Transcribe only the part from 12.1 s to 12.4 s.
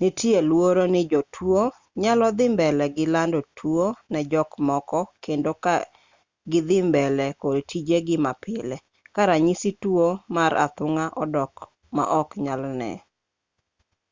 ok